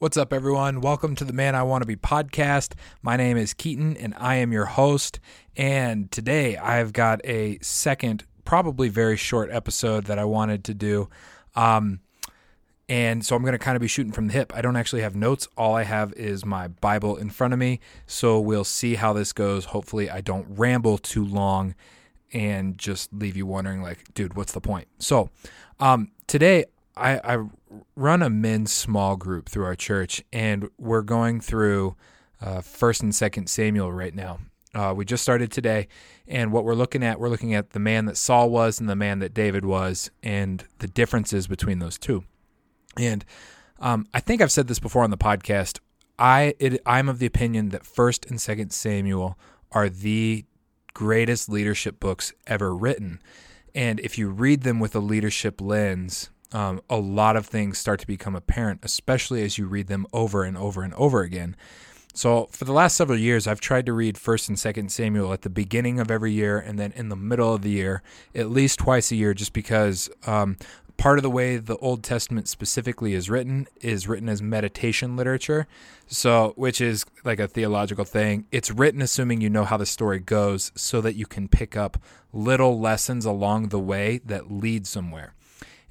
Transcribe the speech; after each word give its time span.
What's 0.00 0.16
up, 0.16 0.32
everyone? 0.32 0.80
Welcome 0.80 1.14
to 1.16 1.26
the 1.26 1.34
Man 1.34 1.54
I 1.54 1.62
Want 1.62 1.82
to 1.82 1.86
Be 1.86 1.94
podcast. 1.94 2.72
My 3.02 3.18
name 3.18 3.36
is 3.36 3.52
Keaton, 3.52 3.98
and 3.98 4.14
I 4.16 4.36
am 4.36 4.50
your 4.50 4.64
host. 4.64 5.20
And 5.58 6.10
today 6.10 6.56
I've 6.56 6.94
got 6.94 7.20
a 7.22 7.58
second, 7.60 8.24
probably 8.46 8.88
very 8.88 9.18
short 9.18 9.50
episode 9.50 10.06
that 10.06 10.18
I 10.18 10.24
wanted 10.24 10.64
to 10.64 10.72
do. 10.72 11.10
Um, 11.54 12.00
and 12.88 13.26
so 13.26 13.36
I'm 13.36 13.42
going 13.42 13.52
to 13.52 13.58
kind 13.58 13.76
of 13.76 13.82
be 13.82 13.88
shooting 13.88 14.10
from 14.10 14.28
the 14.28 14.32
hip. 14.32 14.54
I 14.56 14.62
don't 14.62 14.74
actually 14.74 15.02
have 15.02 15.14
notes. 15.14 15.46
All 15.54 15.74
I 15.74 15.82
have 15.82 16.14
is 16.14 16.46
my 16.46 16.68
Bible 16.68 17.18
in 17.18 17.28
front 17.28 17.52
of 17.52 17.58
me. 17.58 17.78
So 18.06 18.40
we'll 18.40 18.64
see 18.64 18.94
how 18.94 19.12
this 19.12 19.34
goes. 19.34 19.66
Hopefully, 19.66 20.08
I 20.08 20.22
don't 20.22 20.46
ramble 20.48 20.96
too 20.96 21.26
long 21.26 21.74
and 22.32 22.78
just 22.78 23.12
leave 23.12 23.36
you 23.36 23.44
wondering, 23.44 23.82
like, 23.82 24.14
dude, 24.14 24.32
what's 24.32 24.52
the 24.52 24.62
point? 24.62 24.88
So 24.98 25.28
um, 25.78 26.10
today 26.26 26.64
I, 26.96 27.20
I 27.22 27.44
run 27.96 28.22
a 28.22 28.30
men's 28.30 28.72
small 28.72 29.16
group 29.16 29.48
through 29.48 29.64
our 29.64 29.76
church, 29.76 30.22
and 30.32 30.68
we're 30.78 31.02
going 31.02 31.40
through 31.40 31.96
uh, 32.40 32.60
First 32.60 33.02
and 33.02 33.14
Second 33.14 33.48
Samuel 33.48 33.92
right 33.92 34.14
now. 34.14 34.38
Uh, 34.74 34.94
we 34.96 35.04
just 35.04 35.22
started 35.22 35.50
today, 35.50 35.88
and 36.28 36.52
what 36.52 36.64
we're 36.64 36.74
looking 36.74 37.02
at, 37.02 37.18
we're 37.18 37.28
looking 37.28 37.54
at 37.54 37.70
the 37.70 37.80
man 37.80 38.04
that 38.04 38.16
Saul 38.16 38.50
was 38.50 38.78
and 38.78 38.88
the 38.88 38.96
man 38.96 39.18
that 39.18 39.34
David 39.34 39.64
was, 39.64 40.10
and 40.22 40.64
the 40.78 40.86
differences 40.86 41.46
between 41.46 41.80
those 41.80 41.98
two. 41.98 42.24
And 42.96 43.24
um, 43.80 44.06
I 44.14 44.20
think 44.20 44.40
I've 44.40 44.52
said 44.52 44.68
this 44.68 44.78
before 44.78 45.02
on 45.02 45.10
the 45.10 45.18
podcast. 45.18 45.80
I 46.18 46.54
it, 46.58 46.80
I'm 46.86 47.08
of 47.08 47.18
the 47.18 47.26
opinion 47.26 47.70
that 47.70 47.84
First 47.84 48.26
and 48.26 48.40
Second 48.40 48.72
Samuel 48.72 49.38
are 49.72 49.88
the 49.88 50.44
greatest 50.94 51.48
leadership 51.48 51.98
books 51.98 52.32
ever 52.46 52.74
written, 52.74 53.20
and 53.74 53.98
if 54.00 54.18
you 54.18 54.28
read 54.28 54.62
them 54.62 54.78
with 54.78 54.94
a 54.94 55.00
leadership 55.00 55.60
lens, 55.60 56.30
um, 56.52 56.80
a 56.90 56.96
lot 56.96 57.36
of 57.36 57.46
things 57.46 57.78
start 57.78 58.00
to 58.00 58.06
become 58.06 58.34
apparent, 58.34 58.80
especially 58.82 59.42
as 59.42 59.58
you 59.58 59.66
read 59.66 59.86
them 59.86 60.06
over 60.12 60.44
and 60.44 60.56
over 60.56 60.82
and 60.82 60.94
over 60.94 61.22
again. 61.22 61.56
So 62.12 62.48
for 62.50 62.64
the 62.64 62.72
last 62.72 62.96
several 62.96 63.18
years, 63.18 63.46
I've 63.46 63.60
tried 63.60 63.86
to 63.86 63.92
read 63.92 64.18
First 64.18 64.48
and 64.48 64.58
Second 64.58 64.90
Samuel 64.90 65.32
at 65.32 65.42
the 65.42 65.50
beginning 65.50 66.00
of 66.00 66.10
every 66.10 66.32
year 66.32 66.58
and 66.58 66.78
then 66.78 66.92
in 66.96 67.08
the 67.08 67.16
middle 67.16 67.54
of 67.54 67.62
the 67.62 67.70
year, 67.70 68.02
at 68.34 68.50
least 68.50 68.80
twice 68.80 69.12
a 69.12 69.16
year, 69.16 69.32
just 69.32 69.52
because 69.52 70.10
um, 70.26 70.56
part 70.96 71.18
of 71.18 71.22
the 71.22 71.30
way 71.30 71.56
the 71.56 71.76
Old 71.76 72.02
Testament 72.02 72.48
specifically 72.48 73.14
is 73.14 73.30
written 73.30 73.68
is 73.80 74.08
written 74.08 74.28
as 74.28 74.42
meditation 74.42 75.16
literature. 75.16 75.66
So, 76.08 76.52
which 76.56 76.80
is 76.80 77.06
like 77.24 77.38
a 77.38 77.46
theological 77.46 78.04
thing. 78.04 78.44
It's 78.50 78.72
written 78.72 79.00
assuming 79.00 79.40
you 79.40 79.48
know 79.48 79.64
how 79.64 79.76
the 79.76 79.86
story 79.86 80.18
goes, 80.18 80.72
so 80.74 81.00
that 81.00 81.14
you 81.14 81.24
can 81.24 81.46
pick 81.46 81.76
up 81.76 81.96
little 82.32 82.80
lessons 82.80 83.24
along 83.24 83.68
the 83.68 83.78
way 83.78 84.20
that 84.26 84.50
lead 84.50 84.88
somewhere. 84.88 85.34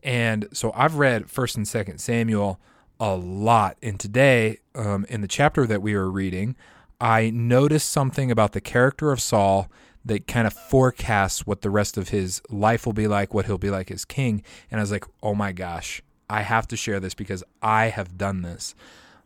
And 0.03 0.47
so 0.53 0.71
I've 0.75 0.95
read 0.95 1.29
First 1.29 1.57
and 1.57 1.67
Second 1.67 1.99
Samuel 1.99 2.59
a 2.99 3.15
lot, 3.15 3.77
and 3.81 3.97
today, 3.97 4.59
um, 4.75 5.05
in 5.07 5.21
the 5.21 5.27
chapter 5.27 5.65
that 5.65 5.81
we 5.81 5.95
were 5.95 6.11
reading, 6.11 6.55
I 6.99 7.29
noticed 7.29 7.89
something 7.89 8.29
about 8.29 8.51
the 8.51 8.59
character 8.59 9.11
of 9.11 9.21
Saul 9.21 9.69
that 10.03 10.27
kind 10.27 10.45
of 10.45 10.53
forecasts 10.53 11.47
what 11.47 11.61
the 11.61 11.69
rest 11.69 11.97
of 11.97 12.09
his 12.09 12.41
life 12.49 12.85
will 12.85 12.93
be 12.93 13.07
like, 13.07 13.33
what 13.33 13.45
he'll 13.45 13.57
be 13.57 13.69
like 13.69 13.89
as 13.91 14.03
king. 14.05 14.43
And 14.69 14.79
I 14.79 14.83
was 14.83 14.91
like, 14.91 15.05
oh 15.23 15.33
my 15.33 15.51
gosh, 15.51 16.01
I 16.29 16.41
have 16.41 16.67
to 16.69 16.77
share 16.77 16.99
this 16.99 17.13
because 17.13 17.43
I 17.61 17.85
have 17.85 18.17
done 18.17 18.41
this. 18.41 18.75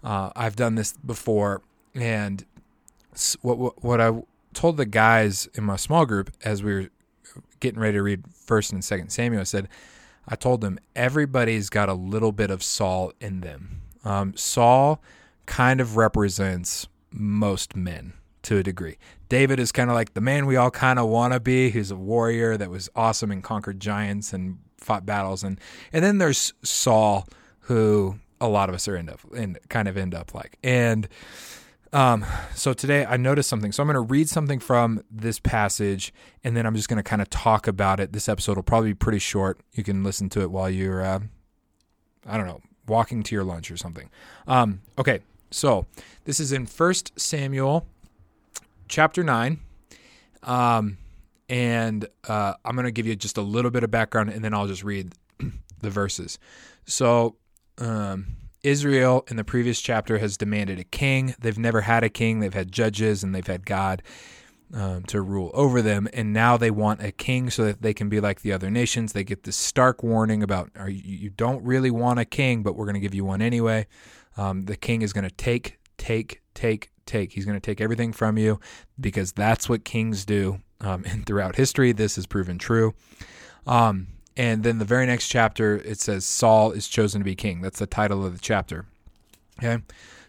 Uh, 0.04 0.32
I've 0.36 0.56
done 0.56 0.76
this 0.76 0.94
before, 1.06 1.62
and 1.96 2.46
what, 3.42 3.58
what 3.58 3.84
what 3.84 4.02
I 4.02 4.24
told 4.54 4.78
the 4.78 4.86
guys 4.86 5.48
in 5.56 5.64
my 5.64 5.78
small 5.78 6.06
group 6.06 6.32
as 6.44 6.62
we 6.62 6.74
were 6.74 6.90
getting 7.60 7.80
ready 7.80 7.98
to 7.98 8.04
read 8.04 8.24
First 8.34 8.72
and 8.74 8.84
Second 8.84 9.10
Samuel, 9.10 9.42
I 9.42 9.46
said 9.46 9.70
I 10.28 10.36
told 10.36 10.62
them 10.62 10.80
everybody's 10.96 11.70
got 11.70 11.90
a 11.90 11.94
little 11.94 12.32
bit 12.32 12.50
of 12.50 12.64
Saul 12.64 13.12
in 13.20 13.42
them. 13.42 13.82
Um, 14.04 14.36
Saul 14.36 15.02
kind 15.46 15.82
of 15.82 15.98
represents 15.98 16.88
most 17.12 17.76
men 17.76 18.14
to 18.44 18.58
a 18.58 18.64
degree. 18.64 18.98
David 19.30 19.60
is 19.60 19.72
kind 19.72 19.90
of 19.90 19.96
like 19.96 20.14
the 20.14 20.22
man 20.22 20.46
we 20.46 20.56
all 20.56 20.72
kind 20.72 21.00
of 21.00 21.08
want 21.08 21.34
to 21.34 21.40
be. 21.40 21.70
He's 21.70 21.92
a 21.92 21.96
warrior 21.96 22.58
that 22.58 22.70
was 22.70 22.90
awesome 22.96 23.32
and 23.32 23.44
conquered 23.44 23.80
giants 23.80 24.34
and 24.34 24.60
fought 24.78 25.06
battles, 25.06 25.44
and 25.44 25.60
and 25.92 26.04
then 26.04 26.18
there's 26.18 26.54
Saul, 26.62 27.28
who 27.62 28.20
a 28.40 28.48
lot 28.48 28.70
of 28.70 28.76
us 28.76 28.88
are 28.88 28.98
end 28.98 29.10
up 29.10 29.22
and 29.36 29.58
kind 29.70 29.88
of 29.88 29.98
end 29.98 30.14
up 30.14 30.34
like 30.34 30.58
and 30.64 31.08
um, 31.94 32.26
so 32.56 32.74
today 32.74 33.06
I 33.06 33.18
noticed 33.18 33.48
something. 33.48 33.72
So 33.72 33.84
I'm 33.84 33.88
going 33.88 33.94
to 33.94 34.02
read 34.02 34.28
something 34.28 34.60
from 34.60 35.04
this 35.12 35.40
passage, 35.40 36.12
and 36.44 36.58
then 36.58 36.66
I'm 36.66 36.76
just 36.76 36.90
going 36.90 36.98
to 36.98 37.04
kind 37.04 37.22
of 37.22 37.30
talk 37.30 37.68
about 37.68 38.00
it. 38.00 38.14
This 38.14 38.28
episode 38.28 38.56
will 38.56 38.64
probably 38.64 38.90
be 38.90 38.96
pretty 38.96 39.20
short. 39.20 39.60
You 39.74 39.84
can 39.84 40.04
listen 40.04 40.28
to 40.30 40.42
it 40.42 40.50
while 40.50 40.70
you're, 40.70 41.04
uh, 41.04 41.20
I 42.28 42.38
don't 42.38 42.48
know, 42.48 42.62
walking 42.88 43.22
to 43.24 43.36
your 43.36 43.44
lunch 43.44 43.70
or 43.70 43.78
something. 43.78 44.10
Um, 44.48 44.82
okay, 44.98 45.20
so 45.52 45.86
this 46.26 46.40
is 46.40 46.52
in 46.52 46.66
First 46.66 47.18
Samuel, 47.20 47.86
chapter 48.88 49.24
nine, 49.24 49.60
um, 50.42 50.98
and 51.48 52.08
uh, 52.28 52.56
I'm 52.66 52.76
going 52.76 52.86
to 52.86 52.92
give 52.92 53.06
you 53.06 53.16
just 53.16 53.38
a 53.38 53.44
little 53.44 53.72
bit 53.72 53.84
of 53.84 53.92
background, 53.92 54.32
and 54.32 54.44
then 54.44 54.54
I'll 54.54 54.68
just 54.68 54.84
read 54.84 55.14
the 55.82 55.90
verses. 55.90 56.40
So. 56.86 57.36
Um, 57.80 58.36
Israel 58.64 59.26
in 59.28 59.36
the 59.36 59.44
previous 59.44 59.82
chapter 59.82 60.18
has 60.18 60.38
demanded 60.38 60.80
a 60.80 60.84
king. 60.86 61.36
They've 61.40 61.58
never 61.58 61.82
had 61.82 62.04
a 62.04 62.10
king. 62.10 62.40
They've 62.40 62.54
had 62.54 62.72
judges 62.72 63.24
and 63.24 63.36
they've 63.36 63.46
had 63.46 63.66
God 63.66 64.02
um, 64.74 65.04
to 65.04 65.22
rule 65.22 65.52
over 65.54 65.82
them. 65.82 66.08
And 66.14 66.34
now 66.34 66.58
they 66.58 66.72
want 66.72 67.04
a 67.04 67.12
king 67.12 67.50
so 67.50 67.66
that 67.66 67.82
they 67.82 67.94
can 67.94 68.10
be 68.10 68.20
like 68.20 68.42
the 68.42 68.54
other 68.54 68.72
nations. 68.72 69.14
They 69.14 69.24
get 69.24 69.44
this 69.44 69.58
stark 69.58 70.02
warning 70.02 70.42
about 70.42 70.72
you, 70.88 71.30
don't 71.30 71.64
really 71.64 71.92
want 71.92 72.20
a 72.20 72.26
king, 72.26 72.64
but 72.64 72.76
we're 72.76 72.86
going 72.86 72.96
to 72.96 73.00
give 73.00 73.14
you 73.14 73.26
one 73.26 73.42
anyway. 73.42 73.86
Um, 74.38 74.64
the 74.64 74.76
king 74.76 75.02
is 75.02 75.14
going 75.14 75.28
to 75.28 75.36
take, 75.36 75.78
take, 75.98 76.42
take, 76.56 76.92
take. 77.06 77.34
He's 77.34 77.46
going 77.46 77.58
to 77.58 77.62
take 77.62 77.82
everything 77.82 78.14
from 78.14 78.38
you 78.38 78.60
because 79.00 79.32
that's 79.34 79.70
what 79.70 79.86
kings 79.86 80.26
do. 80.26 80.62
Um, 80.82 81.04
and 81.06 81.26
throughout 81.26 81.56
history, 81.56 81.92
this 81.92 82.16
has 82.16 82.26
proven 82.26 82.58
true. 82.58 82.94
Um, 83.68 84.08
and 84.36 84.64
then 84.64 84.80
the 84.80 84.86
very 84.86 85.06
next 85.06 85.28
chapter, 85.28 85.76
it 85.78 86.00
says 86.00 86.26
Saul 86.26 86.72
is 86.72 86.88
chosen 86.88 87.22
to 87.22 87.26
be 87.26 87.36
king. 87.36 87.62
That's 87.62 87.80
the 87.80 87.88
title 87.88 88.26
of 88.26 88.34
the 88.34 88.42
chapter. 88.42 88.86
Okay. 89.62 89.84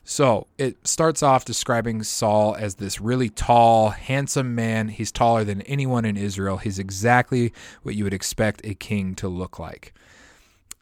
So 0.06 0.46
it 0.58 0.86
starts 0.86 1.22
off 1.22 1.46
describing 1.46 2.02
Saul 2.02 2.54
as 2.56 2.74
this 2.74 3.00
really 3.00 3.30
tall, 3.30 3.88
handsome 3.88 4.54
man. 4.54 4.88
He's 4.88 5.10
taller 5.10 5.44
than 5.44 5.62
anyone 5.62 6.04
in 6.04 6.18
Israel. 6.18 6.58
He's 6.58 6.78
exactly 6.78 7.54
what 7.82 7.94
you 7.94 8.04
would 8.04 8.12
expect 8.12 8.60
a 8.64 8.74
king 8.74 9.14
to 9.14 9.28
look 9.28 9.58
like. 9.58 9.94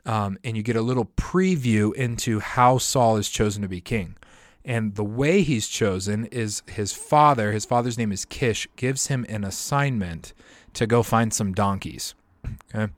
Um, 0.05 0.39
and 0.43 0.57
you 0.57 0.65
get 0.65 0.75
a 0.75 0.83
little 0.83 1.05
preview 1.05 1.95
into 1.95 2.41
how 2.41 2.79
Saul 2.79 3.17
is 3.17 3.29
chosen 3.29 3.63
to 3.63 3.69
be 3.69 3.81
king. 3.81 4.17
And 4.65 4.97
the 4.97 5.05
way 5.05 5.43
he's 5.43 5.69
chosen 5.69 6.27
is 6.27 6.63
his 6.67 6.93
father, 6.93 7.53
his 7.53 7.65
father's 7.65 7.99
name 7.99 8.11
is 8.11 8.25
Kish, 8.25 8.67
gives 8.75 9.07
him 9.07 9.25
an 9.29 9.45
assignment 9.45 10.33
to 10.75 10.89
go 10.89 11.05
find 11.05 11.33
some 11.33 11.53
donkeys. 11.53 12.15
Okay 12.75 12.93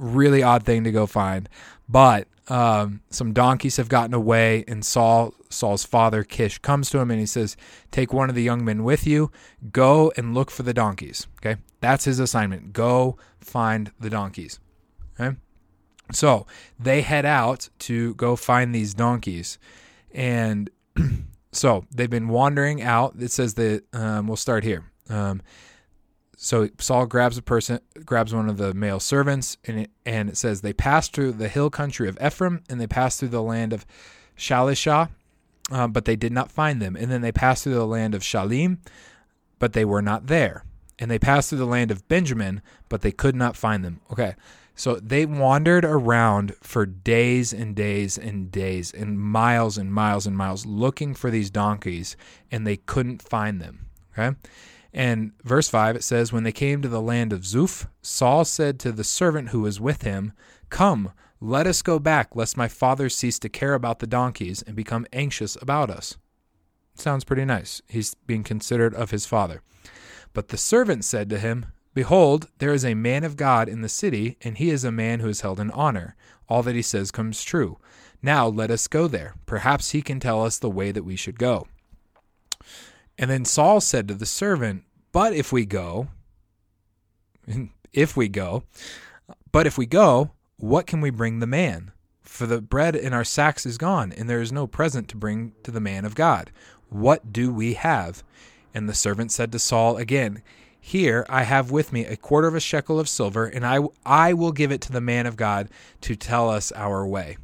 really 0.00 0.42
odd 0.42 0.64
thing 0.64 0.84
to 0.84 0.90
go 0.90 1.06
find. 1.06 1.48
But 1.88 2.26
um, 2.48 3.00
some 3.10 3.32
donkeys 3.32 3.76
have 3.76 3.88
gotten 3.88 4.12
away, 4.12 4.64
and 4.66 4.84
Saul 4.84 5.34
Saul's 5.50 5.84
father 5.84 6.24
Kish 6.24 6.58
comes 6.58 6.90
to 6.90 6.98
him 6.98 7.10
and 7.10 7.20
he 7.20 7.26
says, 7.26 7.56
"Take 7.92 8.12
one 8.12 8.28
of 8.28 8.34
the 8.34 8.42
young 8.42 8.64
men 8.64 8.82
with 8.82 9.06
you. 9.06 9.30
Go 9.72 10.12
and 10.16 10.34
look 10.34 10.50
for 10.50 10.64
the 10.64 10.74
donkeys." 10.74 11.28
Okay, 11.38 11.60
that's 11.80 12.04
his 12.04 12.18
assignment. 12.18 12.72
Go 12.72 13.16
find 13.38 13.92
the 14.00 14.10
donkeys. 14.10 14.58
Okay, 15.18 15.36
so 16.12 16.46
they 16.78 17.02
head 17.02 17.24
out 17.24 17.68
to 17.80 18.14
go 18.14 18.34
find 18.34 18.74
these 18.74 18.94
donkeys, 18.94 19.58
and 20.12 20.70
so 21.52 21.84
they've 21.94 22.10
been 22.10 22.28
wandering 22.28 22.82
out. 22.82 23.14
It 23.18 23.30
says 23.30 23.54
that 23.54 23.84
um, 23.92 24.26
we'll 24.26 24.36
start 24.36 24.64
here. 24.64 24.90
Um, 25.08 25.40
so 26.42 26.70
Saul 26.78 27.04
grabs 27.04 27.36
a 27.36 27.42
person, 27.42 27.80
grabs 28.06 28.34
one 28.34 28.48
of 28.48 28.56
the 28.56 28.72
male 28.72 28.98
servants, 28.98 29.58
and 29.66 29.80
it, 29.80 29.90
and 30.06 30.30
it 30.30 30.38
says 30.38 30.62
they 30.62 30.72
passed 30.72 31.12
through 31.12 31.32
the 31.32 31.50
hill 31.50 31.68
country 31.68 32.08
of 32.08 32.16
Ephraim, 32.18 32.62
and 32.70 32.80
they 32.80 32.86
passed 32.86 33.20
through 33.20 33.28
the 33.28 33.42
land 33.42 33.74
of 33.74 33.84
Shalishah, 34.38 35.10
uh, 35.70 35.86
but 35.86 36.06
they 36.06 36.16
did 36.16 36.32
not 36.32 36.50
find 36.50 36.80
them. 36.80 36.96
And 36.96 37.10
then 37.10 37.20
they 37.20 37.30
passed 37.30 37.64
through 37.64 37.74
the 37.74 37.86
land 37.86 38.14
of 38.14 38.22
Shalim, 38.22 38.78
but 39.58 39.74
they 39.74 39.84
were 39.84 40.00
not 40.00 40.28
there. 40.28 40.64
And 40.98 41.10
they 41.10 41.18
passed 41.18 41.50
through 41.50 41.58
the 41.58 41.66
land 41.66 41.90
of 41.90 42.08
Benjamin, 42.08 42.62
but 42.88 43.02
they 43.02 43.12
could 43.12 43.36
not 43.36 43.54
find 43.54 43.84
them. 43.84 44.00
Okay, 44.10 44.34
so 44.74 44.94
they 44.94 45.26
wandered 45.26 45.84
around 45.84 46.54
for 46.62 46.86
days 46.86 47.52
and 47.52 47.76
days 47.76 48.16
and 48.16 48.50
days, 48.50 48.94
and 48.94 49.20
miles 49.20 49.76
and 49.76 49.92
miles 49.92 50.26
and 50.26 50.38
miles, 50.38 50.64
looking 50.64 51.14
for 51.14 51.30
these 51.30 51.50
donkeys, 51.50 52.16
and 52.50 52.66
they 52.66 52.78
couldn't 52.78 53.20
find 53.20 53.60
them. 53.60 53.90
Okay. 54.18 54.34
And 54.92 55.32
verse 55.44 55.68
5, 55.68 55.96
it 55.96 56.04
says, 56.04 56.32
When 56.32 56.42
they 56.42 56.52
came 56.52 56.82
to 56.82 56.88
the 56.88 57.00
land 57.00 57.32
of 57.32 57.42
Zuph, 57.42 57.86
Saul 58.02 58.44
said 58.44 58.80
to 58.80 58.92
the 58.92 59.04
servant 59.04 59.50
who 59.50 59.60
was 59.60 59.80
with 59.80 60.02
him, 60.02 60.32
Come, 60.68 61.12
let 61.40 61.66
us 61.66 61.82
go 61.82 61.98
back, 61.98 62.34
lest 62.34 62.56
my 62.56 62.68
father 62.68 63.08
cease 63.08 63.38
to 63.40 63.48
care 63.48 63.74
about 63.74 64.00
the 64.00 64.06
donkeys 64.06 64.62
and 64.62 64.76
become 64.76 65.06
anxious 65.12 65.56
about 65.62 65.90
us. 65.90 66.16
Sounds 66.94 67.24
pretty 67.24 67.44
nice. 67.44 67.80
He's 67.88 68.14
being 68.14 68.42
considerate 68.42 68.94
of 68.94 69.10
his 69.10 69.26
father. 69.26 69.62
But 70.32 70.48
the 70.48 70.56
servant 70.56 71.04
said 71.04 71.30
to 71.30 71.38
him, 71.38 71.66
Behold, 71.94 72.48
there 72.58 72.72
is 72.72 72.84
a 72.84 72.94
man 72.94 73.24
of 73.24 73.36
God 73.36 73.68
in 73.68 73.80
the 73.80 73.88
city, 73.88 74.36
and 74.42 74.58
he 74.58 74.70
is 74.70 74.84
a 74.84 74.92
man 74.92 75.20
who 75.20 75.28
is 75.28 75.40
held 75.40 75.58
in 75.58 75.70
honor. 75.70 76.14
All 76.48 76.62
that 76.62 76.76
he 76.76 76.82
says 76.82 77.10
comes 77.10 77.42
true. 77.42 77.78
Now 78.22 78.46
let 78.46 78.70
us 78.70 78.86
go 78.86 79.08
there. 79.08 79.34
Perhaps 79.46 79.90
he 79.90 80.02
can 80.02 80.20
tell 80.20 80.44
us 80.44 80.58
the 80.58 80.70
way 80.70 80.92
that 80.92 81.04
we 81.04 81.16
should 81.16 81.38
go. 81.38 81.66
And 83.20 83.30
then 83.30 83.44
Saul 83.44 83.82
said 83.82 84.08
to 84.08 84.14
the 84.14 84.24
servant, 84.24 84.82
But 85.12 85.34
if 85.34 85.52
we 85.52 85.66
go, 85.66 86.08
if 87.92 88.16
we 88.16 88.28
go, 88.28 88.64
but 89.52 89.66
if 89.66 89.76
we 89.76 89.84
go, 89.84 90.30
what 90.56 90.86
can 90.86 91.02
we 91.02 91.10
bring 91.10 91.38
the 91.38 91.46
man? 91.46 91.92
For 92.22 92.46
the 92.46 92.62
bread 92.62 92.96
in 92.96 93.12
our 93.12 93.24
sacks 93.24 93.66
is 93.66 93.76
gone, 93.76 94.10
and 94.10 94.28
there 94.28 94.40
is 94.40 94.52
no 94.52 94.66
present 94.66 95.06
to 95.08 95.18
bring 95.18 95.52
to 95.64 95.70
the 95.70 95.80
man 95.80 96.06
of 96.06 96.14
God. 96.14 96.50
What 96.88 97.30
do 97.30 97.52
we 97.52 97.74
have? 97.74 98.24
And 98.72 98.88
the 98.88 98.94
servant 98.94 99.32
said 99.32 99.52
to 99.52 99.58
Saul 99.58 99.98
again, 99.98 100.42
Here 100.80 101.26
I 101.28 101.42
have 101.42 101.70
with 101.70 101.92
me 101.92 102.06
a 102.06 102.16
quarter 102.16 102.48
of 102.48 102.54
a 102.54 102.60
shekel 102.60 102.98
of 102.98 103.06
silver, 103.06 103.44
and 103.44 103.66
I, 103.66 103.80
I 104.06 104.32
will 104.32 104.52
give 104.52 104.72
it 104.72 104.80
to 104.82 104.92
the 104.92 105.00
man 105.02 105.26
of 105.26 105.36
God 105.36 105.68
to 106.00 106.16
tell 106.16 106.48
us 106.48 106.72
our 106.72 107.06
way. 107.06 107.36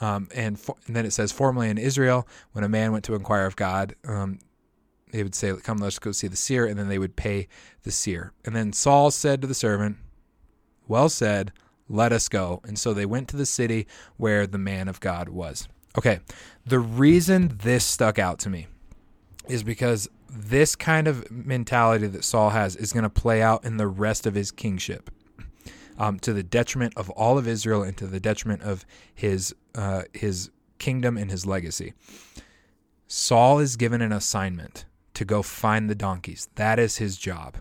Um, 0.00 0.28
and, 0.32 0.60
for, 0.60 0.76
and, 0.86 0.94
then 0.94 1.04
it 1.04 1.12
says, 1.12 1.32
formerly 1.32 1.68
in 1.68 1.78
Israel, 1.78 2.28
when 2.52 2.62
a 2.62 2.68
man 2.68 2.92
went 2.92 3.04
to 3.06 3.14
inquire 3.14 3.46
of 3.46 3.56
God, 3.56 3.96
um, 4.04 4.38
they 5.16 5.22
would 5.22 5.34
say, 5.34 5.54
Come, 5.56 5.78
let's 5.78 5.98
go 5.98 6.12
see 6.12 6.28
the 6.28 6.36
seer, 6.36 6.66
and 6.66 6.78
then 6.78 6.88
they 6.88 6.98
would 6.98 7.16
pay 7.16 7.48
the 7.82 7.90
seer. 7.90 8.32
And 8.44 8.54
then 8.54 8.72
Saul 8.72 9.10
said 9.10 9.40
to 9.40 9.46
the 9.46 9.54
servant, 9.54 9.96
Well 10.86 11.08
said, 11.08 11.52
let 11.88 12.12
us 12.12 12.28
go. 12.28 12.60
And 12.64 12.78
so 12.78 12.92
they 12.92 13.06
went 13.06 13.28
to 13.28 13.36
the 13.36 13.46
city 13.46 13.86
where 14.16 14.46
the 14.46 14.58
man 14.58 14.88
of 14.88 15.00
God 15.00 15.28
was. 15.28 15.68
Okay, 15.96 16.20
the 16.66 16.78
reason 16.78 17.58
this 17.62 17.84
stuck 17.84 18.18
out 18.18 18.38
to 18.40 18.50
me 18.50 18.66
is 19.48 19.62
because 19.62 20.08
this 20.28 20.76
kind 20.76 21.08
of 21.08 21.30
mentality 21.30 22.06
that 22.08 22.24
Saul 22.24 22.50
has 22.50 22.76
is 22.76 22.92
going 22.92 23.04
to 23.04 23.10
play 23.10 23.40
out 23.40 23.64
in 23.64 23.76
the 23.76 23.86
rest 23.86 24.26
of 24.26 24.34
his 24.34 24.50
kingship. 24.50 25.10
Um, 25.98 26.18
to 26.18 26.34
the 26.34 26.42
detriment 26.42 26.92
of 26.94 27.08
all 27.08 27.38
of 27.38 27.48
Israel 27.48 27.82
and 27.82 27.96
to 27.96 28.06
the 28.06 28.20
detriment 28.20 28.60
of 28.60 28.84
his 29.14 29.54
uh, 29.74 30.02
his 30.12 30.50
kingdom 30.78 31.16
and 31.16 31.30
his 31.30 31.46
legacy. 31.46 31.94
Saul 33.06 33.60
is 33.60 33.76
given 33.76 34.02
an 34.02 34.12
assignment 34.12 34.84
to 35.16 35.24
go 35.24 35.42
find 35.42 35.90
the 35.90 35.94
donkeys. 35.94 36.48
That 36.54 36.78
is 36.78 36.96
his 36.98 37.16
job. 37.16 37.56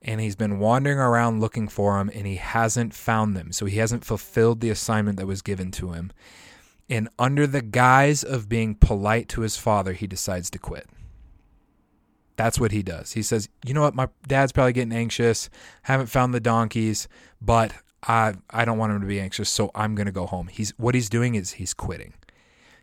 And 0.00 0.20
he's 0.20 0.36
been 0.36 0.58
wandering 0.58 0.98
around 0.98 1.40
looking 1.40 1.66
for 1.66 1.98
them 1.98 2.10
and 2.14 2.26
he 2.26 2.36
hasn't 2.36 2.94
found 2.94 3.36
them. 3.36 3.52
So 3.52 3.66
he 3.66 3.78
hasn't 3.78 4.04
fulfilled 4.04 4.60
the 4.60 4.70
assignment 4.70 5.18
that 5.18 5.26
was 5.26 5.42
given 5.42 5.70
to 5.72 5.92
him. 5.92 6.12
And 6.88 7.08
under 7.18 7.46
the 7.46 7.62
guise 7.62 8.22
of 8.22 8.48
being 8.48 8.74
polite 8.74 9.28
to 9.30 9.40
his 9.40 9.56
father, 9.56 9.92
he 9.92 10.06
decides 10.06 10.50
to 10.50 10.58
quit. 10.58 10.86
That's 12.36 12.60
what 12.60 12.70
he 12.70 12.82
does. 12.82 13.12
He 13.12 13.22
says, 13.22 13.48
"You 13.66 13.74
know 13.74 13.82
what? 13.82 13.96
My 13.96 14.08
dad's 14.26 14.52
probably 14.52 14.72
getting 14.72 14.92
anxious. 14.92 15.50
Haven't 15.82 16.06
found 16.06 16.32
the 16.32 16.40
donkeys, 16.40 17.08
but 17.42 17.72
I 18.04 18.34
I 18.48 18.64
don't 18.64 18.78
want 18.78 18.92
him 18.92 19.00
to 19.00 19.06
be 19.08 19.20
anxious, 19.20 19.50
so 19.50 19.72
I'm 19.74 19.96
going 19.96 20.06
to 20.06 20.12
go 20.12 20.24
home." 20.24 20.46
He's 20.46 20.70
what 20.78 20.94
he's 20.94 21.10
doing 21.10 21.34
is 21.34 21.54
he's 21.54 21.74
quitting. 21.74 22.14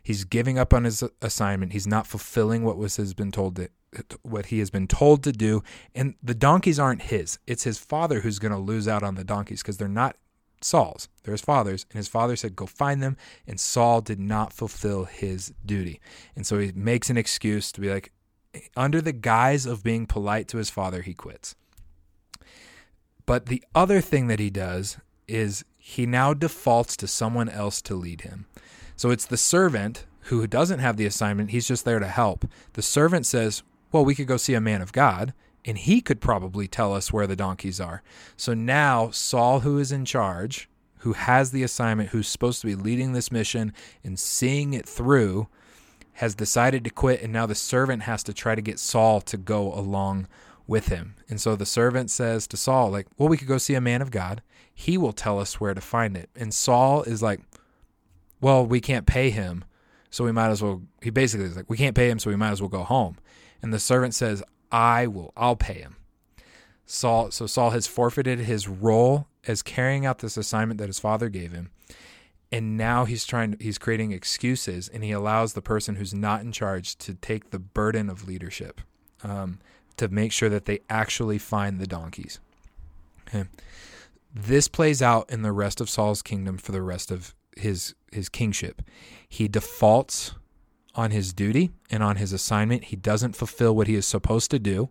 He's 0.06 0.22
giving 0.22 0.56
up 0.56 0.72
on 0.72 0.84
his 0.84 1.02
assignment. 1.20 1.72
He's 1.72 1.88
not 1.88 2.06
fulfilling 2.06 2.62
what 2.62 2.76
was 2.76 2.96
has 2.96 3.12
been 3.12 3.32
told 3.32 3.56
to, 3.56 3.68
what 4.22 4.46
he 4.46 4.60
has 4.60 4.70
been 4.70 4.86
told 4.86 5.24
to 5.24 5.32
do. 5.32 5.64
And 5.96 6.14
the 6.22 6.32
donkeys 6.32 6.78
aren't 6.78 7.02
his. 7.02 7.40
It's 7.44 7.64
his 7.64 7.78
father 7.78 8.20
who's 8.20 8.38
going 8.38 8.52
to 8.52 8.58
lose 8.58 8.86
out 8.86 9.02
on 9.02 9.16
the 9.16 9.24
donkeys 9.24 9.62
because 9.62 9.78
they're 9.78 9.88
not 9.88 10.16
Saul's. 10.60 11.08
They're 11.24 11.32
his 11.32 11.40
father's. 11.40 11.86
And 11.90 11.96
his 11.96 12.06
father 12.06 12.36
said, 12.36 12.54
"Go 12.54 12.66
find 12.66 13.02
them." 13.02 13.16
And 13.48 13.58
Saul 13.58 14.00
did 14.00 14.20
not 14.20 14.52
fulfill 14.52 15.06
his 15.06 15.52
duty. 15.64 16.00
And 16.36 16.46
so 16.46 16.60
he 16.60 16.70
makes 16.70 17.10
an 17.10 17.16
excuse 17.16 17.72
to 17.72 17.80
be 17.80 17.90
like, 17.90 18.12
under 18.76 19.00
the 19.00 19.12
guise 19.12 19.66
of 19.66 19.82
being 19.82 20.06
polite 20.06 20.46
to 20.48 20.58
his 20.58 20.70
father, 20.70 21.02
he 21.02 21.14
quits. 21.14 21.56
But 23.26 23.46
the 23.46 23.64
other 23.74 24.00
thing 24.00 24.28
that 24.28 24.38
he 24.38 24.50
does 24.50 24.98
is 25.26 25.64
he 25.78 26.06
now 26.06 26.32
defaults 26.32 26.96
to 26.98 27.08
someone 27.08 27.48
else 27.48 27.82
to 27.82 27.96
lead 27.96 28.20
him. 28.20 28.46
So 28.96 29.10
it's 29.10 29.26
the 29.26 29.36
servant 29.36 30.06
who 30.22 30.46
doesn't 30.46 30.80
have 30.80 30.96
the 30.96 31.06
assignment, 31.06 31.50
he's 31.50 31.68
just 31.68 31.84
there 31.84 32.00
to 32.00 32.08
help. 32.08 32.46
The 32.72 32.82
servant 32.82 33.26
says, 33.26 33.62
Well, 33.92 34.04
we 34.04 34.14
could 34.14 34.26
go 34.26 34.36
see 34.36 34.54
a 34.54 34.60
man 34.60 34.82
of 34.82 34.92
God, 34.92 35.32
and 35.64 35.78
he 35.78 36.00
could 36.00 36.20
probably 36.20 36.66
tell 36.66 36.94
us 36.94 37.12
where 37.12 37.26
the 37.26 37.36
donkeys 37.36 37.80
are. 37.80 38.02
So 38.36 38.54
now 38.54 39.10
Saul, 39.10 39.60
who 39.60 39.78
is 39.78 39.92
in 39.92 40.04
charge, 40.04 40.68
who 40.98 41.12
has 41.12 41.52
the 41.52 41.62
assignment, 41.62 42.10
who's 42.10 42.26
supposed 42.26 42.60
to 42.62 42.66
be 42.66 42.74
leading 42.74 43.12
this 43.12 43.30
mission 43.30 43.72
and 44.02 44.18
seeing 44.18 44.74
it 44.74 44.88
through, 44.88 45.46
has 46.14 46.34
decided 46.34 46.82
to 46.82 46.90
quit, 46.90 47.22
and 47.22 47.32
now 47.32 47.46
the 47.46 47.54
servant 47.54 48.02
has 48.02 48.22
to 48.24 48.32
try 48.32 48.54
to 48.54 48.62
get 48.62 48.78
Saul 48.78 49.20
to 49.20 49.36
go 49.36 49.72
along 49.72 50.26
with 50.66 50.88
him. 50.88 51.14
And 51.28 51.40
so 51.40 51.54
the 51.54 51.66
servant 51.66 52.10
says 52.10 52.46
to 52.48 52.56
Saul, 52.56 52.90
like, 52.90 53.06
well, 53.18 53.28
we 53.28 53.36
could 53.36 53.46
go 53.46 53.58
see 53.58 53.74
a 53.74 53.80
man 53.80 54.02
of 54.02 54.10
God. 54.10 54.42
He 54.74 54.98
will 54.98 55.12
tell 55.12 55.38
us 55.38 55.60
where 55.60 55.74
to 55.74 55.80
find 55.80 56.16
it. 56.16 56.30
And 56.34 56.52
Saul 56.52 57.02
is 57.02 57.22
like, 57.22 57.40
well, 58.40 58.66
we 58.66 58.80
can't 58.80 59.06
pay 59.06 59.30
him, 59.30 59.64
so 60.10 60.24
we 60.24 60.32
might 60.32 60.48
as 60.48 60.62
well. 60.62 60.82
He 61.02 61.10
basically 61.10 61.46
is 61.46 61.56
like, 61.56 61.70
we 61.70 61.76
can't 61.76 61.96
pay 61.96 62.10
him, 62.10 62.18
so 62.18 62.30
we 62.30 62.36
might 62.36 62.50
as 62.50 62.60
well 62.60 62.68
go 62.68 62.84
home. 62.84 63.16
And 63.62 63.72
the 63.72 63.78
servant 63.78 64.14
says, 64.14 64.42
I 64.70 65.06
will, 65.06 65.32
I'll 65.36 65.56
pay 65.56 65.74
him. 65.74 65.96
Saul, 66.84 67.30
so 67.30 67.46
Saul 67.46 67.70
has 67.70 67.86
forfeited 67.86 68.40
his 68.40 68.68
role 68.68 69.26
as 69.46 69.62
carrying 69.62 70.06
out 70.06 70.18
this 70.18 70.36
assignment 70.36 70.78
that 70.78 70.86
his 70.86 71.00
father 71.00 71.28
gave 71.28 71.52
him. 71.52 71.70
And 72.52 72.76
now 72.76 73.04
he's 73.04 73.24
trying, 73.24 73.56
he's 73.60 73.76
creating 73.78 74.12
excuses 74.12 74.88
and 74.88 75.02
he 75.02 75.10
allows 75.10 75.54
the 75.54 75.62
person 75.62 75.96
who's 75.96 76.14
not 76.14 76.42
in 76.42 76.52
charge 76.52 76.96
to 76.98 77.14
take 77.14 77.50
the 77.50 77.58
burden 77.58 78.08
of 78.08 78.28
leadership 78.28 78.80
um, 79.24 79.58
to 79.96 80.08
make 80.08 80.30
sure 80.30 80.48
that 80.48 80.66
they 80.66 80.78
actually 80.88 81.38
find 81.38 81.80
the 81.80 81.88
donkeys. 81.88 82.38
Okay. 83.26 83.48
This 84.32 84.68
plays 84.68 85.02
out 85.02 85.28
in 85.30 85.42
the 85.42 85.52
rest 85.52 85.80
of 85.80 85.90
Saul's 85.90 86.22
kingdom 86.22 86.56
for 86.56 86.70
the 86.70 86.82
rest 86.82 87.10
of 87.10 87.34
his 87.56 87.94
his 88.12 88.28
kingship. 88.28 88.82
He 89.28 89.48
defaults 89.48 90.34
on 90.94 91.10
his 91.10 91.32
duty 91.32 91.70
and 91.90 92.02
on 92.02 92.16
his 92.16 92.32
assignment. 92.32 92.84
He 92.84 92.96
doesn't 92.96 93.36
fulfill 93.36 93.74
what 93.74 93.86
he 93.86 93.94
is 93.94 94.06
supposed 94.06 94.50
to 94.52 94.58
do, 94.58 94.90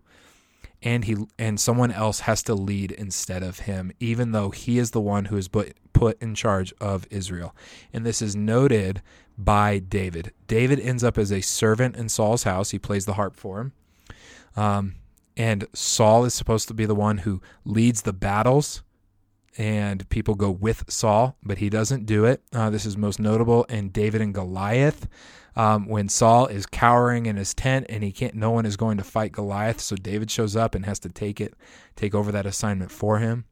and 0.82 1.04
he 1.04 1.16
and 1.38 1.58
someone 1.58 1.90
else 1.90 2.20
has 2.20 2.42
to 2.44 2.54
lead 2.54 2.92
instead 2.92 3.42
of 3.42 3.60
him, 3.60 3.92
even 3.98 4.32
though 4.32 4.50
he 4.50 4.78
is 4.78 4.90
the 4.90 5.00
one 5.00 5.26
who 5.26 5.36
is 5.36 5.48
put 5.48 5.76
put 5.92 6.20
in 6.22 6.34
charge 6.34 6.74
of 6.80 7.06
Israel. 7.10 7.54
And 7.92 8.04
this 8.04 8.20
is 8.20 8.36
noted 8.36 9.02
by 9.38 9.78
David. 9.78 10.32
David 10.46 10.78
ends 10.80 11.02
up 11.02 11.18
as 11.18 11.32
a 11.32 11.40
servant 11.40 11.96
in 11.96 12.08
Saul's 12.08 12.42
house. 12.42 12.70
He 12.70 12.78
plays 12.78 13.06
the 13.06 13.14
harp 13.14 13.36
for 13.36 13.60
him. 13.60 13.72
Um, 14.56 14.94
and 15.36 15.66
Saul 15.74 16.24
is 16.24 16.34
supposed 16.34 16.68
to 16.68 16.74
be 16.74 16.86
the 16.86 16.94
one 16.94 17.18
who 17.18 17.42
leads 17.64 18.02
the 18.02 18.12
battles 18.12 18.82
and 19.58 20.08
people 20.08 20.34
go 20.34 20.50
with 20.50 20.84
Saul, 20.88 21.36
but 21.42 21.58
he 21.58 21.70
doesn't 21.70 22.06
do 22.06 22.24
it. 22.24 22.42
Uh, 22.52 22.70
this 22.70 22.86
is 22.86 22.96
most 22.96 23.18
notable 23.18 23.64
in 23.64 23.90
David 23.90 24.20
and 24.20 24.34
Goliath. 24.34 25.08
Um, 25.54 25.88
when 25.88 26.08
Saul 26.10 26.46
is 26.46 26.66
cowering 26.66 27.24
in 27.24 27.36
his 27.36 27.54
tent 27.54 27.86
and 27.88 28.04
he 28.04 28.12
can't, 28.12 28.34
no 28.34 28.50
one 28.50 28.66
is 28.66 28.76
going 28.76 28.98
to 28.98 29.04
fight 29.04 29.32
Goliath, 29.32 29.80
so 29.80 29.96
David 29.96 30.30
shows 30.30 30.54
up 30.54 30.74
and 30.74 30.84
has 30.84 30.98
to 31.00 31.08
take 31.08 31.40
it, 31.40 31.54
take 31.96 32.14
over 32.14 32.30
that 32.32 32.44
assignment 32.44 32.90
for 32.90 33.18
him. 33.18 33.46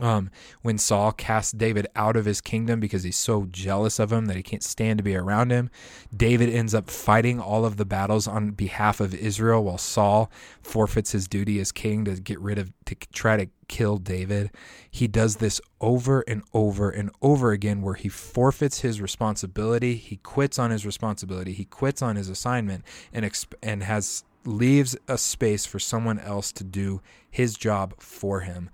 Um, 0.00 0.30
when 0.62 0.78
Saul 0.78 1.12
casts 1.12 1.52
David 1.52 1.86
out 1.94 2.16
of 2.16 2.24
his 2.24 2.40
kingdom 2.40 2.80
because 2.80 3.04
he's 3.04 3.16
so 3.16 3.46
jealous 3.50 3.98
of 3.98 4.12
him 4.12 4.26
that 4.26 4.36
he 4.36 4.42
can't 4.42 4.62
stand 4.62 4.98
to 4.98 5.04
be 5.04 5.14
around 5.14 5.50
him, 5.50 5.70
David 6.14 6.48
ends 6.48 6.74
up 6.74 6.90
fighting 6.90 7.40
all 7.40 7.64
of 7.64 7.76
the 7.76 7.84
battles 7.84 8.26
on 8.26 8.50
behalf 8.50 9.00
of 9.00 9.14
Israel 9.14 9.62
while 9.62 9.78
Saul 9.78 10.30
forfeits 10.62 11.12
his 11.12 11.28
duty 11.28 11.60
as 11.60 11.70
king 11.70 12.04
to 12.06 12.14
get 12.14 12.40
rid 12.40 12.58
of, 12.58 12.72
to 12.86 12.96
try 13.12 13.36
to 13.36 13.48
kill 13.68 13.98
David. 13.98 14.50
He 14.90 15.06
does 15.06 15.36
this 15.36 15.60
over 15.80 16.24
and 16.26 16.42
over 16.52 16.90
and 16.90 17.10
over 17.22 17.52
again 17.52 17.82
where 17.82 17.94
he 17.94 18.08
forfeits 18.08 18.80
his 18.80 19.00
responsibility, 19.00 19.94
he 19.96 20.16
quits 20.16 20.58
on 20.58 20.70
his 20.70 20.84
responsibility, 20.84 21.52
he 21.52 21.64
quits 21.64 22.02
on 22.02 22.16
his 22.16 22.28
assignment, 22.28 22.84
and, 23.12 23.24
exp- 23.24 23.54
and 23.62 23.84
has 23.84 24.24
leaves 24.46 24.96
a 25.08 25.16
space 25.16 25.64
for 25.64 25.78
someone 25.78 26.18
else 26.18 26.52
to 26.52 26.64
do 26.64 27.00
his 27.30 27.56
job 27.56 27.94
for 27.98 28.40
him. 28.40 28.70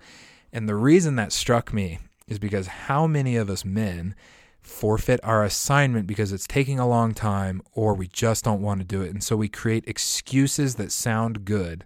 And 0.53 0.67
the 0.67 0.75
reason 0.75 1.15
that 1.15 1.31
struck 1.31 1.73
me 1.73 1.99
is 2.27 2.39
because 2.39 2.67
how 2.67 3.07
many 3.07 3.35
of 3.35 3.49
us 3.49 3.65
men 3.65 4.15
forfeit 4.61 5.19
our 5.23 5.43
assignment 5.43 6.07
because 6.07 6.31
it's 6.31 6.47
taking 6.47 6.79
a 6.79 6.87
long 6.87 7.13
time 7.13 7.61
or 7.73 7.93
we 7.93 8.07
just 8.07 8.43
don't 8.43 8.61
want 8.61 8.79
to 8.79 8.85
do 8.85 9.01
it. 9.01 9.09
And 9.09 9.23
so 9.23 9.35
we 9.35 9.49
create 9.49 9.83
excuses 9.87 10.75
that 10.75 10.91
sound 10.91 11.45
good 11.45 11.83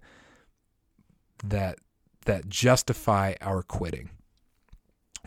that 1.44 1.80
that 2.26 2.50
justify 2.50 3.36
our 3.42 3.62
quitting. 3.64 4.10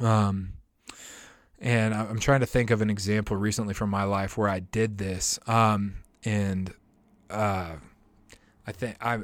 Um 0.01 0.53
and 1.61 1.95
I'm 1.95 2.21
trying 2.21 2.41
to 2.41 2.47
think 2.47 2.71
of 2.71 2.83
an 2.83 2.91
example 2.91 3.37
recently 3.37 3.75
from 3.75 3.91
my 3.91 4.05
life 4.05 4.37
where 4.37 4.49
I 4.49 4.61
did 4.61 4.99
this. 4.99 5.39
Um 5.47 5.95
and 6.25 6.73
uh 7.31 7.77
I 8.69 8.73
think 8.73 8.97
I 9.01 9.21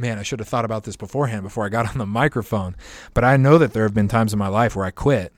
man, 0.00 0.18
I 0.18 0.24
should 0.24 0.40
have 0.40 0.48
thought 0.48 0.64
about 0.64 0.82
this 0.82 0.96
beforehand 0.96 1.44
before 1.44 1.64
I 1.64 1.68
got 1.68 1.88
on 1.88 1.98
the 1.98 2.06
microphone. 2.06 2.74
But 3.14 3.22
I 3.22 3.36
know 3.36 3.56
that 3.56 3.72
there 3.72 3.84
have 3.84 3.94
been 3.94 4.08
times 4.08 4.32
in 4.32 4.38
my 4.38 4.48
life 4.48 4.74
where 4.74 4.84
I 4.84 4.90
quit 4.90 5.32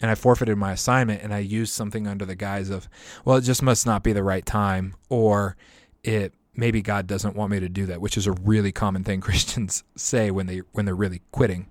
and 0.00 0.12
I 0.12 0.14
forfeited 0.14 0.56
my 0.56 0.70
assignment 0.72 1.22
and 1.22 1.34
I 1.34 1.38
used 1.38 1.72
something 1.72 2.06
under 2.06 2.24
the 2.24 2.36
guise 2.36 2.70
of, 2.70 2.88
well, 3.24 3.36
it 3.36 3.42
just 3.42 3.64
must 3.64 3.84
not 3.84 4.04
be 4.04 4.12
the 4.12 4.22
right 4.22 4.46
time 4.46 4.94
or 5.08 5.56
it 6.04 6.34
maybe 6.54 6.82
God 6.82 7.08
doesn't 7.08 7.34
want 7.34 7.50
me 7.50 7.58
to 7.58 7.68
do 7.68 7.84
that, 7.86 8.00
which 8.00 8.16
is 8.16 8.28
a 8.28 8.32
really 8.32 8.70
common 8.70 9.02
thing 9.02 9.20
Christians 9.20 9.82
say 9.96 10.30
when 10.30 10.46
they 10.46 10.58
when 10.70 10.86
they're 10.86 10.94
really 10.94 11.22
quitting. 11.32 11.66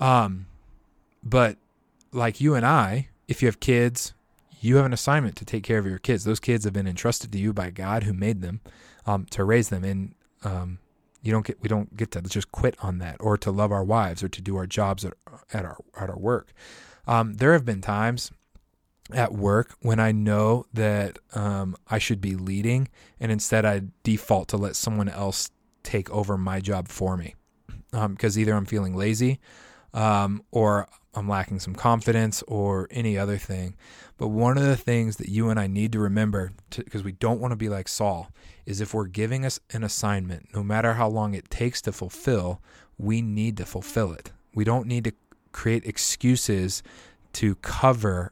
Um 0.00 0.46
but 1.22 1.58
like 2.12 2.40
you 2.40 2.54
and 2.54 2.64
I, 2.64 3.08
if 3.26 3.42
you 3.42 3.46
have 3.46 3.60
kids, 3.60 4.14
you 4.60 4.76
have 4.76 4.86
an 4.86 4.92
assignment 4.92 5.36
to 5.36 5.44
take 5.44 5.62
care 5.62 5.78
of 5.78 5.86
your 5.86 5.98
kids. 5.98 6.24
Those 6.24 6.40
kids 6.40 6.64
have 6.64 6.72
been 6.72 6.86
entrusted 6.86 7.32
to 7.32 7.38
you 7.38 7.52
by 7.52 7.70
God 7.70 8.04
who 8.04 8.12
made 8.12 8.40
them 8.40 8.60
um, 9.06 9.26
to 9.30 9.44
raise 9.44 9.68
them. 9.68 9.84
And 9.84 10.14
um, 10.44 10.78
you 11.22 11.32
don't 11.32 11.46
get 11.46 11.60
we 11.60 11.68
don't 11.68 11.96
get 11.96 12.10
to 12.12 12.22
just 12.22 12.52
quit 12.52 12.76
on 12.82 12.98
that 12.98 13.16
or 13.20 13.36
to 13.38 13.50
love 13.50 13.72
our 13.72 13.84
wives 13.84 14.22
or 14.22 14.28
to 14.28 14.42
do 14.42 14.56
our 14.56 14.66
jobs 14.66 15.04
at, 15.04 15.14
at 15.52 15.64
our 15.64 15.78
at 15.98 16.10
our 16.10 16.18
work. 16.18 16.52
Um, 17.06 17.34
there 17.34 17.52
have 17.52 17.64
been 17.64 17.80
times 17.80 18.30
at 19.12 19.32
work 19.32 19.74
when 19.80 19.98
I 19.98 20.12
know 20.12 20.66
that 20.74 21.18
um, 21.34 21.76
I 21.88 21.98
should 21.98 22.20
be 22.20 22.36
leading, 22.36 22.88
and 23.18 23.32
instead 23.32 23.64
I 23.64 23.82
default 24.02 24.48
to 24.48 24.56
let 24.56 24.76
someone 24.76 25.08
else 25.08 25.50
take 25.82 26.10
over 26.10 26.36
my 26.36 26.60
job 26.60 26.88
for 26.88 27.16
me 27.16 27.34
because 27.90 28.36
um, 28.36 28.40
either 28.40 28.52
I'm 28.54 28.66
feeling 28.66 28.94
lazy 28.94 29.40
um, 29.98 30.44
or 30.52 30.86
I'm 31.12 31.28
lacking 31.28 31.58
some 31.58 31.74
confidence 31.74 32.44
or 32.46 32.86
any 32.92 33.18
other 33.18 33.36
thing. 33.36 33.74
But 34.16 34.28
one 34.28 34.56
of 34.56 34.62
the 34.62 34.76
things 34.76 35.16
that 35.16 35.28
you 35.28 35.50
and 35.50 35.58
I 35.58 35.66
need 35.66 35.90
to 35.92 35.98
remember, 35.98 36.52
because 36.70 37.02
we 37.02 37.10
don't 37.10 37.40
want 37.40 37.50
to 37.50 37.56
be 37.56 37.68
like 37.68 37.88
Saul, 37.88 38.30
is 38.64 38.80
if 38.80 38.94
we're 38.94 39.06
giving 39.06 39.44
us 39.44 39.58
an 39.72 39.82
assignment, 39.82 40.54
no 40.54 40.62
matter 40.62 40.94
how 40.94 41.08
long 41.08 41.34
it 41.34 41.50
takes 41.50 41.82
to 41.82 41.92
fulfill, 41.92 42.60
we 42.96 43.20
need 43.20 43.56
to 43.56 43.66
fulfill 43.66 44.12
it. 44.12 44.30
We 44.54 44.62
don't 44.62 44.86
need 44.86 45.02
to 45.02 45.12
create 45.50 45.84
excuses 45.84 46.84
to 47.32 47.56
cover 47.56 48.30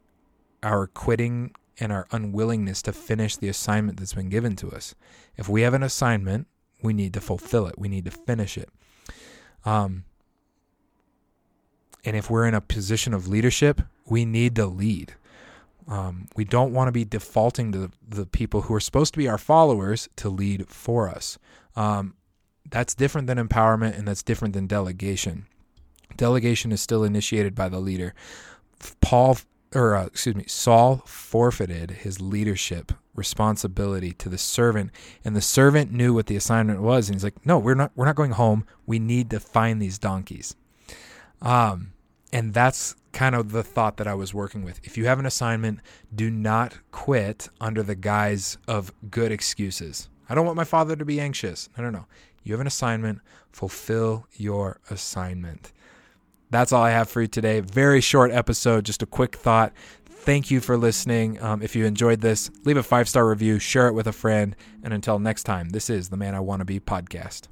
our 0.63 0.87
quitting 0.87 1.51
and 1.81 1.91
our 1.91 2.07
unwillingness 2.13 2.81
to 2.83 2.93
finish 2.93 3.37
the 3.37 3.49
assignment 3.49 3.99
that's 3.99 4.15
been 4.15 4.29
given 4.29 4.55
to 4.57 4.71
us. 4.71 4.95
If 5.37 5.49
we 5.49 5.63
have 5.63 5.75
an 5.75 5.83
assignment, 5.83 6.47
we 6.81 6.93
need 6.93 7.13
to 7.15 7.21
fulfill 7.21 7.67
it. 7.67 7.77
We 7.77 7.89
need 7.89 8.05
to 8.05 8.13
finish 8.13 8.57
it. 8.57 8.69
Um, 9.65 10.05
and 12.07 12.17
if 12.17 12.31
we're 12.31 12.47
in 12.47 12.55
a 12.55 12.61
position 12.61 13.13
of 13.13 13.27
leadership, 13.27 13.83
we 14.07 14.25
need 14.25 14.55
to 14.57 14.67
lead. 14.67 15.15
Um, 15.89 16.29
we 16.37 16.45
don't 16.45 16.73
want 16.73 16.89
to 16.89 16.93
be 16.93 17.05
defaulting 17.05 17.73
to 17.73 17.91
the, 18.09 18.27
people 18.27 18.63
who 18.63 18.75
are 18.75 18.81
supposed 18.81 19.13
to 19.15 19.19
be 19.19 19.29
our 19.29 19.39
followers 19.39 20.09
to 20.17 20.29
lead 20.29 20.69
for 20.69 21.09
us. 21.09 21.37
Um, 21.75 22.15
that's 22.71 22.95
different 22.95 23.27
than 23.27 23.39
empowerment 23.39 23.99
and 23.99 24.07
that's 24.07 24.23
different 24.23 24.55
than 24.55 24.67
delegation. 24.67 25.47
Delegation 26.17 26.73
is 26.73 26.81
still 26.81 27.05
initiated 27.05 27.55
by 27.55 27.69
the 27.69 27.79
leader. 27.79 28.15
Paul, 29.01 29.39
or 29.75 29.97
uh, 29.97 30.07
excuse 30.07 30.37
me, 30.37 30.45
Saul 30.47 31.03
forfeited 31.07 31.91
his 31.91 32.21
leadership 32.21 32.93
responsibility 33.15 34.13
to 34.13 34.29
the 34.29 34.39
servant, 34.39 34.91
and 35.25 35.35
the 35.35 35.41
servant 35.41 35.93
knew 35.93 36.13
what 36.15 36.27
the 36.27 36.37
assignment 36.37 36.83
was, 36.83 37.09
and 37.09 37.15
he's 37.15 37.25
like, 37.25 37.45
"No, 37.47 37.59
we're 37.59 37.75
not. 37.75 37.93
We're 37.95 38.05
not 38.05 38.17
going 38.17 38.33
home. 38.33 38.67
We 38.87 38.99
need 38.99 39.31
to 39.31 39.41
find 39.41 39.81
these 39.81 39.99
donkeys." 39.99 40.55
Um, 41.41 41.93
and 42.37 42.53
that's 42.53 42.95
kind 43.13 43.35
of 43.35 43.53
the 43.53 43.63
thought 43.63 43.97
that 43.97 44.07
I 44.07 44.13
was 44.13 44.35
working 44.35 44.63
with. 44.63 44.79
If 44.85 44.99
you 44.99 45.07
have 45.07 45.19
an 45.19 45.25
assignment, 45.25 45.81
do 46.15 46.31
not 46.31 46.77
quit 46.93 47.49
under 47.63 47.83
the 47.83 47.95
guise 47.95 48.59
of 48.69 48.93
good 49.11 49.33
excuses. 49.33 50.11
I 50.29 50.35
don't 50.35 50.45
want 50.45 50.59
my 50.59 50.65
father 50.65 50.97
to 50.97 51.05
be 51.07 51.19
anxious. 51.19 51.71
No, 51.79 51.85
no, 51.85 51.89
no. 51.89 52.05
You 52.43 52.53
have 52.53 52.61
an 52.61 52.67
assignment, 52.67 53.21
fulfill 53.53 54.27
your 54.35 54.81
assignment. 54.91 55.73
That's 56.51 56.73
all 56.75 56.83
I 56.83 56.91
have 56.91 57.09
for 57.09 57.23
you 57.23 57.27
today. 57.27 57.61
Very 57.61 58.03
short 58.03 58.31
episode, 58.33 58.85
just 58.85 59.03
a 59.03 59.07
quick 59.07 59.35
thought. 59.35 59.73
Thank 60.05 60.51
you 60.51 60.61
for 60.61 60.77
listening. 60.77 61.43
Um, 61.43 61.63
if 61.63 61.75
you 61.75 61.87
enjoyed 61.87 62.21
this, 62.21 62.51
leave 62.67 62.77
a 62.77 62.83
five 62.83 63.09
star 63.09 63.27
review, 63.27 63.59
share 63.59 63.89
it 63.89 63.95
with 63.95 64.07
a 64.07 64.13
friend. 64.13 64.55
And 64.83 64.93
until 64.93 65.19
next 65.19 65.45
time, 65.45 65.71
this 65.71 65.89
is 65.89 66.11
the 66.11 66.19
Man 66.19 66.35
I 66.35 66.41
Want 66.41 66.61
to 66.61 66.67
Be 66.67 66.81
podcast. 66.81 67.49